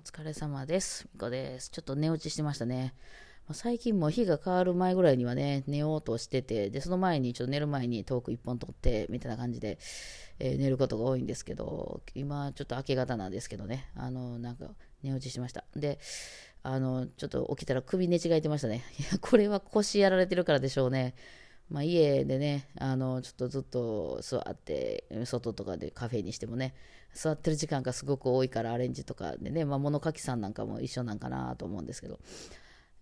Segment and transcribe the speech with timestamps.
[0.00, 1.06] お疲れ様です。
[1.12, 1.68] みこです。
[1.68, 2.94] ちょっと寝落ちしてましたね。
[3.46, 9.78] ま最近もう日が変わる前ぐらいにはね、寝ようとしてて、で、その前に、ちょっと寝る前にトーク一本撮って、みたいな感じで、
[10.38, 14.68] えー寝ることが多いんですけど、今ちょっと明け方なんですけどね、あの、なんか
[15.02, 15.66] 寝落ちしました。
[15.76, 15.98] で、
[16.62, 18.82] あの、ちょっと起きたら首寝違えてましたね。
[18.98, 21.14] いや、これは腰やられてるからでしょうね。
[21.70, 26.74] まあ、家でね、あの、ちょっとずっと座って、外とかでカフェにしてもね、
[27.14, 32.18] 座ってる時間がすごく多いからアレンジとかでね、まあ、物書きさんなんかも一緒なんかなと思うんですけど、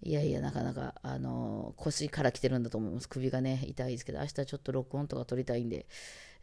[0.02, 3.08] いやいや、なかなか、あの腰から来てるんだと思います。
[3.08, 5.86] 首がね、痛いですけど、明日ちょっと録音とか撮りたいんで、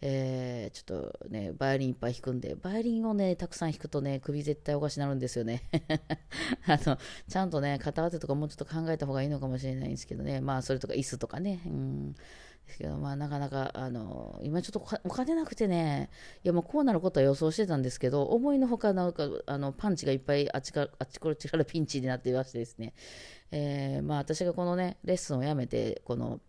[0.02, 5.64] えー、ちょっとね、バイオリンいっぱい弾くんで、バイオリンをね、たくさん弾くとね、首絶対おかしになるんですよね。
[6.68, 12.16] あの、ちゃんとね、片当てとかもうちょっと考えた方がいいのかもしれないんですけどね、まあ、それとか椅子とかね、うん。
[12.66, 16.10] ですけど、まあ、なかなか、あの、今ちょっとお金なくてね、
[16.44, 22.94] いや、もうこうなることは予想してたんですけど、思いのほか、なんか、あの、パンチがいっぱいあっちか、あっちこっちからピンチになっていましてですね、
[23.52, 26.42] えーまあ、私がこのね、レッスンをやめて、この、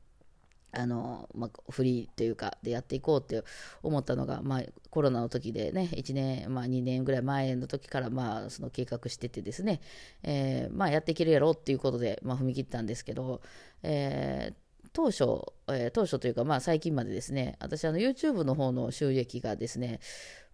[0.79, 3.43] あのまあ、フリーというかでやっていこうって
[3.83, 9.81] 思ったのが、まあ、コロナの時でね1年、まあ、2年ぐらい前の時から、まあ、その計画しててですね、
[10.23, 13.41] えーまあ、やっていけるやろうっていうことで、まあ、踏み切ったんですけど、
[13.83, 14.55] えー
[14.93, 20.01] 当初、えー当初というか、まあ、最近までですね私あの YouTube の方の収益がですね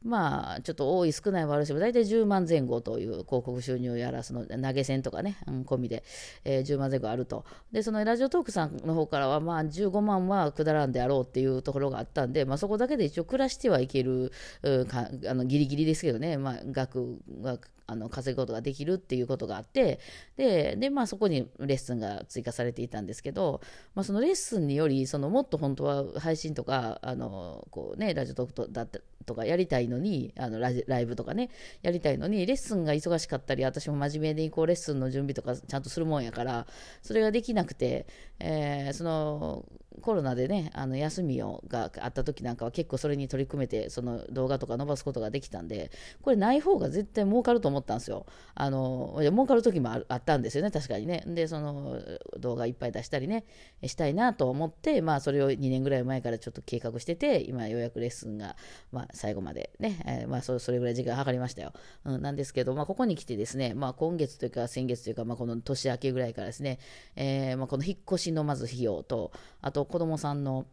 [0.05, 6.03] まあ、ちょっと多い少ないはあるし、大体10万前後という広告収入やら、その投げ銭とかね、うん、込みで、
[6.45, 7.45] えー10万前後あると。
[7.71, 20.01] で、そのラジオトークさんの方からは、まあ、15万はくだらんであろうっていうところがあったんで、まあ、そこだけで一応暮らしてはいける、うんかあのギリギリですけどね、まあ、額があの稼ぐことができるっていうことがあって、
[20.37, 23.61] で、でまあ、そこにレッスンが追加されていたんですけど、
[23.95, 31.51] まあ、そのレッスンにより、そのもっと本当は配信とか、あのこうね、ラジオトークとだったとかやりたいのに、あのライブとかね、
[31.83, 36.67] やりたいのに、レッスンが忙しかったり、私も真面目にこうレッスンの準備とかちゃんとするもんやから、
[37.03, 38.07] それができなくて、
[38.39, 39.65] えーその
[40.01, 45.91] コロナでね、あの休みをがあった時なんかは結構それに取り組めて、その動画とか伸ばすことができたんで、
[46.23, 48.27] これない方が絶対儲かると思ったんですよ。
[48.55, 51.23] あの儲かる時もああったんですよね、確かにね。
[51.27, 52.01] で、その
[52.39, 53.45] 動画いっぱい出したりね、
[53.85, 58.57] したいなと思って、まあそれを2年ぐらい前からちょっと計画してて、今ようやくレッスンが、
[58.91, 61.73] まあ、最後までね、えーまあそそれぐらい時間かかりましたよ。
[62.05, 66.79] うん、なんですけど、まあ、ここに来てですね、まあ、今月というか先月というか、まあ、この年明けぐらいからですね、
[67.17, 70.67] えーまあ、この引っ越しのまず費用と、あと子供さんの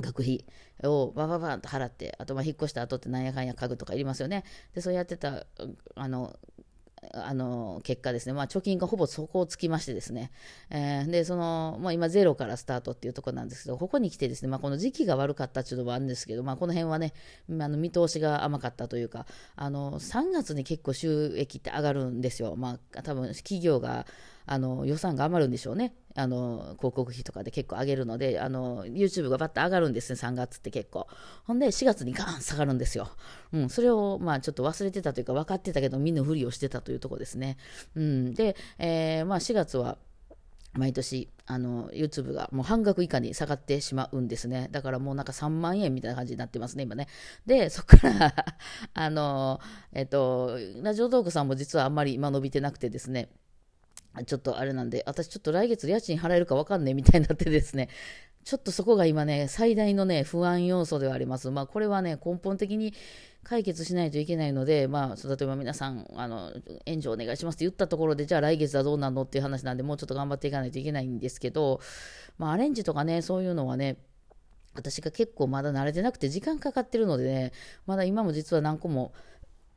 [0.00, 0.44] 学費
[0.82, 4.44] をバババンと払って、あとまあ引っ越した後ってなんやかんや家具とかいりますよね。
[4.74, 5.46] で、そうやってた、
[5.94, 6.36] あの、
[7.12, 10.30] あの結果ですね、まあ、貯金がほぼ底をつきましてですね、
[10.70, 17.12] えーでその、まあ、今、ゼロからスタートっていうところなんですけど、ここに来てですね、まあ、この時期が悪かったっていうのもあるんですけど、まあ、この辺はね、
[17.48, 19.26] あの見通しが甘かったというか、
[19.56, 24.06] あの3月に結構収益って上がるんですよ、まあ、多分企業が
[24.46, 25.94] あの予算が余るんでしょうね。
[26.16, 31.08] あの広告費とかで結構上げるので、あの YouTube がバッと上がるんですね、3月って結構。
[31.44, 33.08] ほんで、4月にガーン下がるんですよ。
[33.52, 37.56] うん、それを、まあ、ちょっと忘れてたというか、分かってたけど、みんなふりをしてたというとこですね。
[37.96, 39.98] うん、で、えーまあ、4月は、
[40.76, 44.68] 毎年あの YouTube がもう半額以下に下がってしまうんですね。
[44.72, 47.06] だからもうなんか3万円みたいな感じになってますね、今ね。
[47.46, 48.34] で、そこから
[48.92, 49.60] あの、
[49.92, 53.28] えっと、ラジオトークさんも実はあんまり今伸びてなくてですね、
[54.22, 57.88] ちょっとあれなんで、私ちょっと来月家賃払えるか分かんねえみたいになってですね、
[58.44, 61.50] ちょっとそこが今ね、最大のね、不安要素ではあります。
[61.50, 62.94] まあ、これはね、根本的に
[63.42, 66.52] 解決しないといけないので、まあ、例えば皆さん、あの、
[66.84, 71.80] 援助お願いしますって言ったところで、じゃあ来月はどうなのっていう話なんで、もうちょっと頑張っていかないといけないんですけど、
[72.36, 73.96] まあ、アレンジとかね、そういうのはね、
[74.74, 77.52] 私が結構まだ慣れてなくて時間かかってるのでね、
[77.86, 79.12] まだ今も実は何個も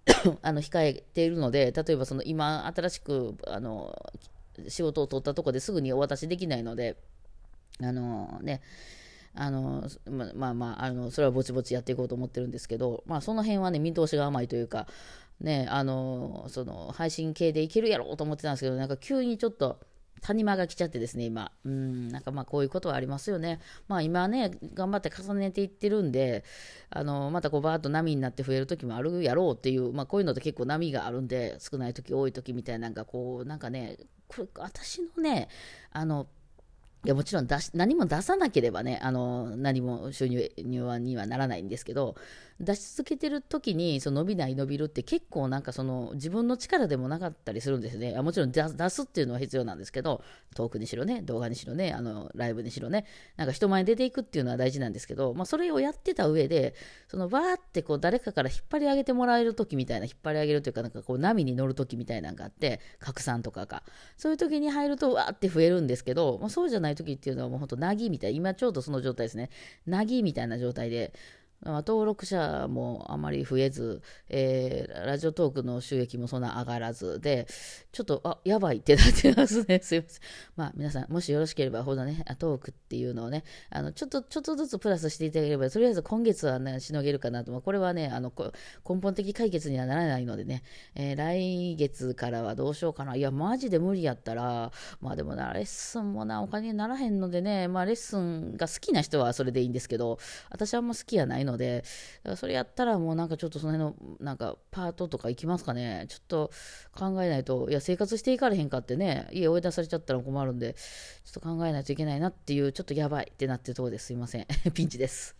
[0.41, 3.95] あの控えているので、例えばその今新しくあの
[4.67, 6.97] 仕事を取ったとこですぐにお渡しできないので、
[7.81, 8.61] あのね、
[9.35, 14.87] あのままあまああのそれはぼちぼちやっていこうと思ってるんですけど、まあ、その辺はね見通しが甘いというか、
[15.39, 19.79] ね、あのその配信系でいけるやろうと思ってたんですけどなんか急にちょっと
[20.21, 21.51] 谷間が来ちゃってですね、今。
[21.65, 23.59] うん、なんかまあこういうことはありますよね。
[23.87, 26.43] まあ今ね、頑張って重ねていってるんで、
[26.89, 33.97] あの、またこうバーッと波になって増える時もあるやろうっていう、まあこういうのって結構波があるんで、少ない時多い時みたいな、なんかこう、なんかね、
[34.27, 35.49] これ私のね、
[35.91, 36.27] あの、
[37.05, 42.15] いやもちろん出し何も出さなければねあの何も収入にはにはならないんですけど
[42.59, 48.19] 出し続けてる時にその伸びない伸びるって結構なんかその自分の力でもなかったりするんですね。
[48.21, 50.23] もちろん出すっていうのは必要なんですけど
[50.55, 53.05] トークにしろね動画にしろねあのライブにしろね
[53.35, 56.73] なんか人前に出ていくっていうのは大事なんですけど、まあ、それをやってた上で
[57.07, 63.83] そのバーってこう誰かから引っ張り上げてもらえる時みたいな引っ張り上げるというかなんかこう波に乗る時みたいなのがあって拡散とかが
[64.17, 69.49] そういう時に入るとわーって増えるんですけど、まあ、そうじゃない時っていうのはもう本当なぎみたい今ちょうどその状態ですね。
[69.85, 71.13] なぎみたいな状態で
[71.63, 77.47] 登録者もあまり増えず、えー、ラジオトークの収益もそんな上がらずで、
[77.91, 79.79] ちょっと、あ、やばいってなってますね。
[79.83, 80.21] すいません。
[80.55, 87.59] まあ、皆さん、もしよろしければ、ほどね、トークっていうのをね、あの、ちょっと、ちょっとずつプラスしていただければ、とりあえず今月はね、しのげるかなと。
[87.59, 88.31] これはね、あの、
[88.87, 90.63] 根本的解決にはならないのでね、
[90.93, 93.15] えー、来月からはどうしようかな。
[93.15, 94.71] いや、マジで無理やったら、
[95.01, 100.19] まあでもな、レッスンもな、お金にならへんのでね、まあ、レッスンが好きな人はそれでいいんですけど、
[100.49, 101.83] 私はあんま好きやないのので、
[102.23, 106.05] だからそれやったらもうなんかちょっとその辺のなんかパートとか行きますかね。
[106.09, 106.51] ちょっと
[106.93, 114.13] 考えないと、いや生活していかれへんかってね、家追い出されちゃったら困るんで、ちょっと考えないといけないなっていう、ちょっとやばいってなってるとこです。
[114.13, 114.47] いません。
[114.73, 115.35] ピンチです。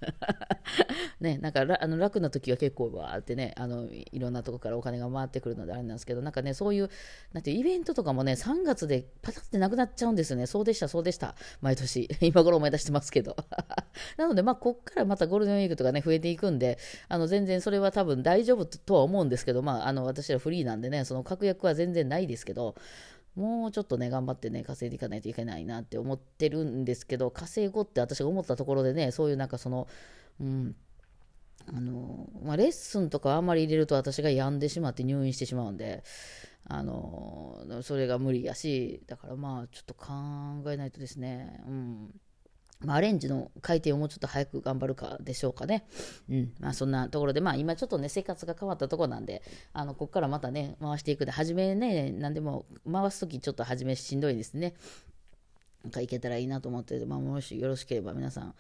[1.20, 6.90] ね、なんかあの楽な時は結構わーってね、あのいろんなとこからお金が回ってくるのであれなんですけど、なんかね、そういう、
[7.34, 10.46] なんていうイベントとかもね、3月でパタってなくなっちゃうんですよね。
[10.46, 11.36] そうでした、そうでした。
[11.62, 12.08] 毎年。
[12.22, 13.36] 今頃思い出してますけど。
[14.18, 16.78] なので、まあ、こっからまたゴールデンウィークとかね、増えていくんで、
[17.08, 22.76] あの全然それは多分大丈夫とは思うんですけど、まあ、あの私はフリーなんでね、その確約は全然ないですけど、
[23.36, 29.88] もうちょっとね、頑張ってね、稼いでいかないといけないなって思ってるんですけど、稼ごうって私が思ったところでね、そういうなんかその、
[30.42, 30.76] うん、
[31.68, 36.04] あの、まあ、レッスンとかあんまり入れると私が病んでしまって入院してしまうんで、
[36.66, 40.08] あの、それが無理やし、だからまあ、ちょっと考
[40.72, 42.20] えないとですね、うん。
[42.86, 45.88] まあ、アレンジの改定をもうちょっと早く頑張るかでしょうかね。
[46.30, 46.54] うん。
[46.60, 49.42] まあ、そんなところで、まあ、今ちょっとね、生活が変わったところなんで、
[49.74, 54.76] あの、ここからまたね、回していくで、初めね、何でも回すときちょっと初めしんどいですね。
[55.84, 58.54] なんかいけたらいいなと思って、まあ、もしよろしければ皆さん、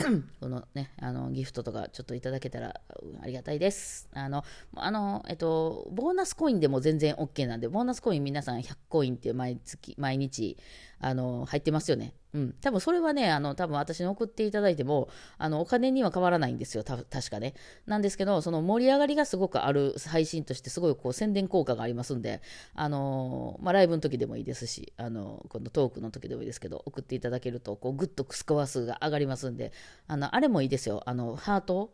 [0.40, 2.80] このね、あの、ギフトとかちょっといただけたら
[3.22, 4.08] ありがたいです。
[4.14, 4.44] あの、
[4.76, 10.56] あの、えっと、ボーナスコインでも全然 OK なんで、ボーナスコイン皆さん100コインって毎月、毎日、
[11.00, 12.14] あの、入ってますよね。
[12.32, 12.52] うん。
[12.60, 16.84] 多分それはね、あの、多分私に送っていただいても、あの、お金には変わらないんですよ。
[16.84, 17.54] た確かね。
[17.86, 22.40] なんですけど、その盛り上がりがすごくある配信として、すごいこう宣伝効果がありますんで、
[22.74, 29.72] あの、まあ、ライブの時でもいいですし、あの、このトークの時でもいいですけど、送っていただけると、こう、ぐっとスコア数が上がりますんで、
[30.06, 31.02] あの、あれもいいですよ。
[31.06, 31.92] あの、ハート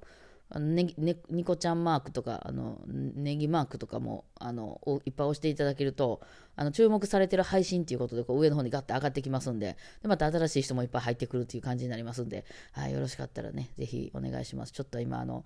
[0.49, 6.21] あのねねニコちゃんマークとかあのネギマークとかもあのいっぱい押していただけると
[6.55, 14.73] あの注目されてる配信ということでこう上の方にガッて上がってきますんででまた新しい人もいっぱい入ってくるという感じになりますんで、はい、よろしかったらねぜひお願いします。
[14.73, 15.45] ちょっと今あの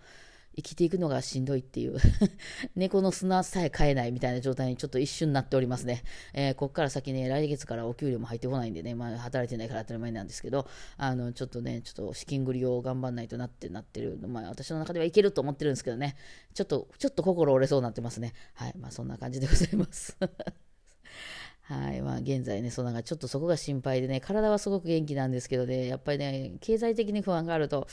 [0.56, 1.96] 生きていくのがしんどいっていう
[2.74, 6.02] 猫の砂さえ飼えないみたいな状態にちょっと一瞬になっておりますね。
[6.34, 14.18] えー、こっから先ね、来月からお給料も入ってこないんでね、まあ、働いてないから当たり前なんですけど、あの、ちょっとね、ちょっと資金繰りを頑張んないとなってなってる。
[14.26, 16.16] まあ、私の中ではいけると思ってるんですけどね、
[16.54, 18.32] ちょっと、ちょっと心折れそうになってますね。
[18.54, 18.74] はい。
[18.76, 20.16] まあ、そんな感じでございます。
[21.62, 22.02] はい。
[22.02, 27.86] まあ、現在ね、そうなんかちょっとそこが心配でね、体はすごく元気なんですけどね、やっぱりね、経済的に不安があると、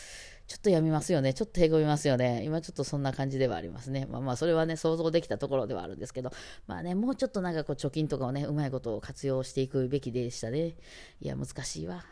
[0.47, 1.33] ちょっとやみますよね。
[1.33, 2.41] ちょっとへこみますよね。
[2.45, 4.07] 今ちょっとそんな感じではありますね。
[4.09, 6.31] まあまあ、それはね、想像できたところではあるんですけど、
[6.67, 10.77] まあね、もうちょっとなんかこう、貯金とかをね、うまいことを活用していくべきでしたね。
[11.19, 12.05] いや、難しいわ。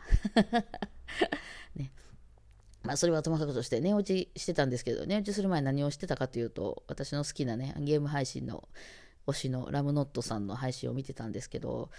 [1.74, 1.92] ね。
[2.82, 8.68] まあ、それはともかくとして、寝落ちしてたんですけど、寝落ちする前何をしてたかというと、私の好きなね、ゲーム配信の
[9.26, 11.90] 推しのラムノットさんの配信を見てたんですけど、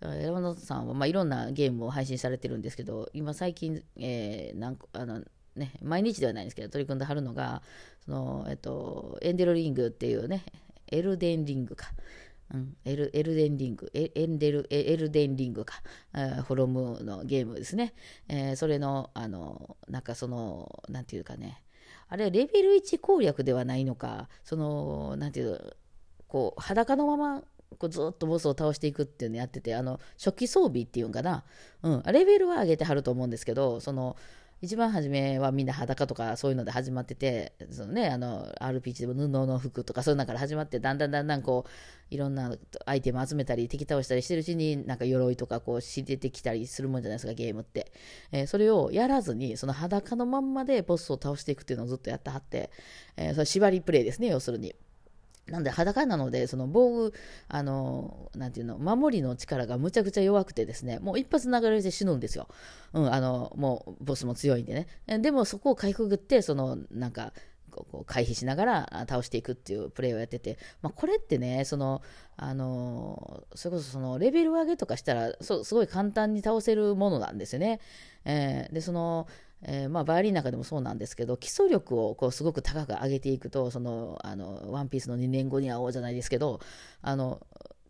[0.00, 5.22] ラムノットさんは、まあ、いろんなゲームを配信されてるんですけど、今最近、えー、なんあの
[5.56, 7.62] ね、毎日ではないんですけど、取り組んではるのが、
[8.04, 10.44] その、えっと、エンデルリングっていうね、
[10.88, 11.92] エルデンリングか。
[12.54, 15.82] うん、エルエルデンリング、エエンデル、エルデンリングか、
[16.14, 17.94] えフォロムのゲームですね。
[18.28, 21.62] えー、それの、あの、なんかその、なんていうかね、
[22.08, 25.76] あれ、レベル1攻略ではないのか、その、なんていう、
[26.28, 27.42] こう、裸のまま、
[27.78, 31.44] こうずっとボスを倒していくっていうのやってて、あの、初期装備っていうんかな、
[31.82, 34.16] うん、レベルは上げてはると思うんですけど、その、
[34.62, 47.90] 一番初めはみんな裸とかそういうので始まってて、そのね、あの、RPG でも布の服とかそういうのから始まって、だんだんだんだんこう、いろんなアイテム集めたり、敵倒したりしてるうちに、なんか鎧とかこう、知れてきたりするもんじゃないですか、ゲームって。
[48.30, 52.70] えー、それをやらずに、その裸のまんまでボスを倒していくっていうのをずっとやってはって、
[53.16, 54.76] えー、それ縛りプレイですね、要するに。
[55.46, 57.14] なんで裸なので、その防具、
[57.48, 62.48] あの、なんていうの、守りの力がむちゃくちゃ弱くてですね、もう一発流れて死ぬんですよ。
[62.92, 65.18] うん、あの、もう、ボスも強いんでね。
[65.18, 67.32] でもそこをかいくぐって、その、なんか、
[67.72, 72.02] こう回避しながら倒していくっていうプレーをやってて、まあ、これってね、その、
[72.36, 77.80] あのそれこそそのレベル上げとかしたらそ、すごい簡単に倒せるものなんですよね。
[78.24, 79.26] えー、で、その、
[79.64, 86.60] えー、まあ、バイオリンの中でもそうなんですけど基礎力をこうすごく高く上げていくとそのあのワンピースの2年後に会おうじゃないですけど
[87.00, 87.46] あの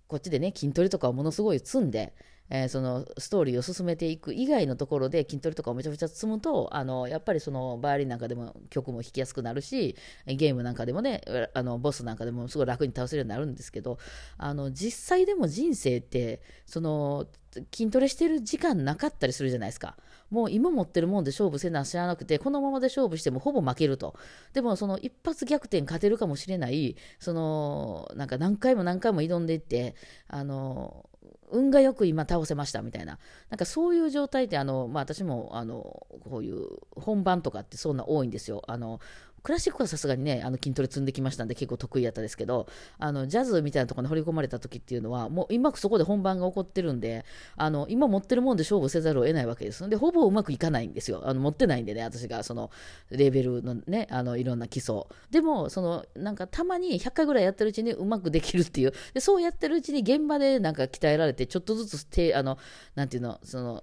[0.07, 2.13] こっちでね筋トレとかをものすごい積んで
[2.51, 9.97] えー、そのストーリーを進めていく以外のところで筋トレとかをめちゃくちゃ積むとあのやっぱりそのバイオリンなんかでも曲も弾きやすくなるし
[10.27, 11.23] ゲームなんかでもね
[11.55, 13.99] あのボスなんかでもすごい楽に倒せるようになるんですけど
[14.37, 17.27] あの実際でも人生ってその
[17.75, 19.97] 筋トレしてる時間なかったりするじゃないですか。
[20.31, 24.15] もう今持ってるもんで勝負せな知らなくて、このままで勝負してもほぼ負けると。
[24.55, 29.95] でもその一発逆転勝てるかもしれない、その、なんか何回も何回も挑んでいって、
[30.29, 31.11] あの、
[31.53, 33.19] 運がよく今倒せましたみたいな、
[33.51, 36.67] なんかそういう状態って、あのまあ、私もあのこういう
[36.97, 38.63] 本番とかってそんな多いんですよ。
[38.67, 39.01] あの
[39.43, 42.69] クラシックはさすがにね、あの筋トレ積んできましたんで結構得意やったですけど、
[42.99, 47.25] あのジャズみたいなところに掘り込まれた時っていうのは、もう今そこで本番が起こってるんで、
[47.57, 49.89] あの今持ってるもんで勝負せざるを得ないわけです。
[49.89, 51.23] で、ほぼうまくいかないんですよ。
[51.25, 52.71] あの持ってないんでね、私がその
[53.11, 55.05] レベルのね、あのいろんな基礎。
[55.31, 62.59] でも、そのなんかたまに100回ぐらいやってるうちにうまくできるっていう、でそうやってるうちに現場でなんか鍛えられて、ちょっとずつ手、あの、
[62.95, 63.83] なんていうの、その、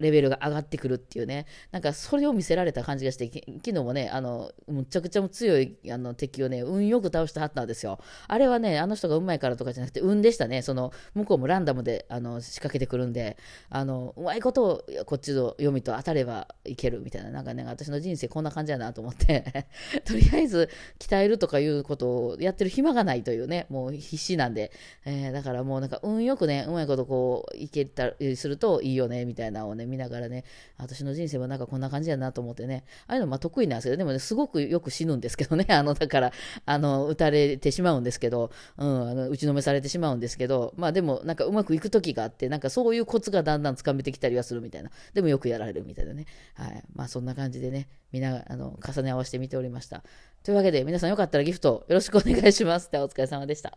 [0.00, 3.30] レベルが上がってくるっていうね、なんかそれを見せられた感じがして、
[3.64, 7.98] 昨日もね、あの、むちゃくちゃ強いあの敵をね、運よく倒してはったんですよ。
[8.26, 10.62] あれはね、あの人がうまいからとかじゃなくて、運でしたね。
[10.62, 13.36] その、向こうもランダムであの仕掛けてくるんで、
[13.70, 19.66] あの、うまいことをこっちの読みと当たればいけるみたいな、なんかね、私の人生こんな感じやなと思って。
[20.04, 24.72] とりあえず鍛えるとかいうことをやってる暇がないというね、もう必死なんで、
[25.04, 30.44] えー、だからもうなんか運よくね、うまいことこう、いけたりするといいよね、みたいなのをね、見ながらね、
[30.76, 36.32] 私の人生はなんかこんな感じやなと思ってね、ああいうのま得意なんですけど、でもね、すごくよく死ぬんですけどね、 あの、だから、
[36.66, 50.02] あの、撃たれてしまうんですけど、うん、あの打ちのめされてしまうんですけど、まあでも、なんかうまくいく時があって、なんかそういうコツがだんだんつかめてきたりはするみたいな、でもよくやられるみたいなね、はい、まあそんな感じでね、みんな、あの、重ね合わせて見ておりました。
[50.42, 52.90] というわけで、皆さんよかったらギフトよろしくお願いします。
[52.90, 53.76] ではお疲れ様でした。